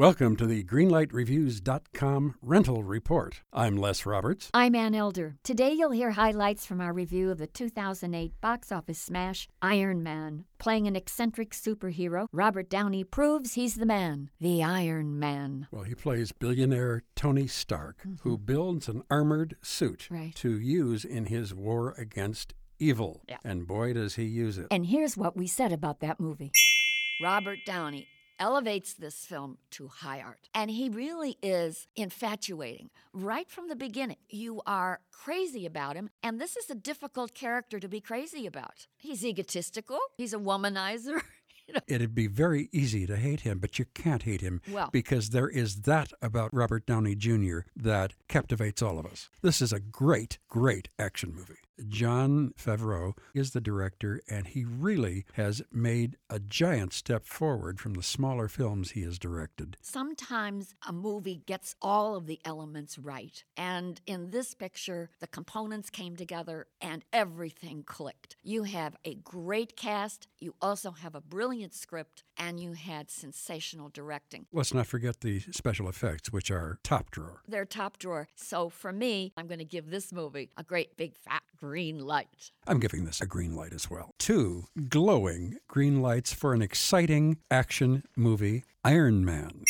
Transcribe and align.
Welcome 0.00 0.36
to 0.36 0.46
the 0.46 0.64
GreenlightReviews.com 0.64 2.36
rental 2.40 2.82
report. 2.82 3.42
I'm 3.52 3.76
Les 3.76 4.06
Roberts. 4.06 4.48
I'm 4.54 4.74
Ann 4.74 4.94
Elder. 4.94 5.36
Today 5.44 5.72
you'll 5.72 5.90
hear 5.90 6.12
highlights 6.12 6.64
from 6.64 6.80
our 6.80 6.94
review 6.94 7.30
of 7.30 7.36
the 7.36 7.46
2008 7.46 8.32
box 8.40 8.72
office 8.72 8.98
smash 8.98 9.46
Iron 9.60 10.02
Man. 10.02 10.46
Playing 10.58 10.86
an 10.86 10.96
eccentric 10.96 11.50
superhero, 11.50 12.28
Robert 12.32 12.70
Downey 12.70 13.04
proves 13.04 13.52
he's 13.52 13.74
the 13.74 13.84
man, 13.84 14.30
the 14.40 14.62
Iron 14.62 15.18
Man. 15.18 15.66
Well, 15.70 15.82
he 15.82 15.94
plays 15.94 16.32
billionaire 16.32 17.02
Tony 17.14 17.46
Stark, 17.46 17.98
mm-hmm. 17.98 18.26
who 18.26 18.38
builds 18.38 18.88
an 18.88 19.02
armored 19.10 19.58
suit 19.60 20.08
right. 20.10 20.34
to 20.36 20.58
use 20.58 21.04
in 21.04 21.26
his 21.26 21.54
war 21.54 21.94
against 21.98 22.54
evil. 22.78 23.20
Yeah. 23.28 23.36
And 23.44 23.66
boy, 23.66 23.92
does 23.92 24.14
he 24.14 24.24
use 24.24 24.56
it. 24.56 24.68
And 24.70 24.86
here's 24.86 25.18
what 25.18 25.36
we 25.36 25.46
said 25.46 25.72
about 25.72 26.00
that 26.00 26.18
movie 26.18 26.52
Robert 27.22 27.58
Downey 27.66 28.06
elevates 28.40 28.94
this 28.94 29.26
film 29.26 29.58
to 29.72 29.88
high 29.88 30.20
art. 30.20 30.48
And 30.54 30.70
he 30.70 30.88
really 30.88 31.36
is 31.42 31.86
infatuating 31.94 32.90
right 33.12 33.48
from 33.48 33.68
the 33.68 33.76
beginning. 33.76 34.16
You 34.28 34.62
are 34.66 35.00
crazy 35.12 35.66
about 35.66 35.94
him, 35.94 36.10
and 36.22 36.40
this 36.40 36.56
is 36.56 36.70
a 36.70 36.74
difficult 36.74 37.34
character 37.34 37.78
to 37.78 37.88
be 37.88 38.00
crazy 38.00 38.46
about. 38.46 38.86
He's 38.96 39.24
egotistical, 39.24 39.98
he's 40.16 40.34
a 40.34 40.38
womanizer. 40.38 41.20
It'd 41.86 42.14
be 42.14 42.26
very 42.26 42.68
easy 42.72 43.06
to 43.06 43.16
hate 43.16 43.42
him, 43.42 43.58
but 43.58 43.78
you 43.78 43.84
can't 43.94 44.22
hate 44.24 44.40
him 44.40 44.60
well, 44.70 44.88
because 44.92 45.30
there 45.30 45.48
is 45.48 45.82
that 45.82 46.12
about 46.20 46.52
Robert 46.52 46.86
Downey 46.86 47.14
Jr. 47.14 47.60
that 47.76 48.14
captivates 48.28 48.82
all 48.82 48.98
of 48.98 49.06
us. 49.06 49.28
This 49.42 49.60
is 49.62 49.72
a 49.72 49.78
great, 49.78 50.38
great 50.48 50.88
action 50.98 51.32
movie. 51.34 51.58
Jon 51.88 52.52
Favreau 52.58 53.16
is 53.34 53.50
the 53.50 53.60
director, 53.60 54.20
and 54.28 54.46
he 54.46 54.64
really 54.64 55.24
has 55.34 55.62
made 55.72 56.16
a 56.28 56.38
giant 56.38 56.92
step 56.92 57.24
forward 57.26 57.80
from 57.80 57.94
the 57.94 58.02
smaller 58.02 58.48
films 58.48 58.92
he 58.92 59.02
has 59.02 59.18
directed. 59.18 59.76
Sometimes 59.80 60.74
a 60.86 60.92
movie 60.92 61.42
gets 61.46 61.74
all 61.80 62.16
of 62.16 62.26
the 62.26 62.40
elements 62.44 62.98
right. 62.98 63.42
And 63.56 64.00
in 64.06 64.30
this 64.30 64.54
picture, 64.54 65.10
the 65.20 65.26
components 65.26 65.90
came 65.90 66.16
together 66.16 66.66
and 66.80 67.04
everything 67.12 67.82
clicked. 67.84 68.36
You 68.42 68.64
have 68.64 68.96
a 69.04 69.14
great 69.14 69.76
cast, 69.76 70.28
you 70.38 70.54
also 70.60 70.92
have 70.92 71.14
a 71.14 71.20
brilliant 71.20 71.74
script, 71.74 72.24
and 72.40 72.58
you 72.58 72.72
had 72.72 73.10
sensational 73.10 73.90
directing. 73.90 74.46
Let's 74.50 74.72
not 74.72 74.86
forget 74.86 75.20
the 75.20 75.40
special 75.50 75.88
effects, 75.88 76.32
which 76.32 76.50
are 76.50 76.78
top 76.82 77.10
drawer. 77.10 77.42
They're 77.46 77.66
top 77.66 77.98
drawer. 77.98 78.28
So 78.34 78.70
for 78.70 78.92
me, 78.92 79.32
I'm 79.36 79.46
going 79.46 79.58
to 79.58 79.64
give 79.64 79.90
this 79.90 80.10
movie 80.10 80.48
a 80.56 80.64
great 80.64 80.96
big 80.96 81.14
fat 81.14 81.42
green 81.58 81.98
light. 81.98 82.50
I'm 82.66 82.80
giving 82.80 83.04
this 83.04 83.20
a 83.20 83.26
green 83.26 83.54
light 83.54 83.74
as 83.74 83.90
well. 83.90 84.14
Two 84.18 84.64
glowing 84.88 85.58
green 85.68 86.00
lights 86.00 86.32
for 86.32 86.54
an 86.54 86.62
exciting 86.62 87.36
action 87.50 88.04
movie, 88.16 88.64
Iron 88.84 89.24
Man. 89.24 89.64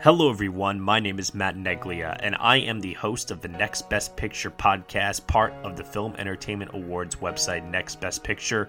Hello, 0.00 0.30
everyone. 0.30 0.80
My 0.80 0.98
name 0.98 1.20
is 1.20 1.32
Matt 1.32 1.54
Neglia, 1.54 2.18
and 2.20 2.34
I 2.40 2.56
am 2.56 2.80
the 2.80 2.94
host 2.94 3.30
of 3.30 3.40
the 3.40 3.46
Next 3.46 3.88
Best 3.88 4.16
Picture 4.16 4.50
podcast, 4.50 5.24
part 5.28 5.52
of 5.62 5.76
the 5.76 5.84
Film 5.84 6.16
Entertainment 6.16 6.72
Awards 6.74 7.16
website, 7.16 7.70
Next 7.70 8.00
Best 8.00 8.24
Picture 8.24 8.68